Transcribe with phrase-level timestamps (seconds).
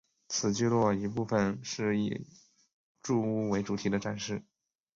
[0.27, 2.25] 此聚落一部份是以
[3.03, 4.41] 住屋为主题的展示。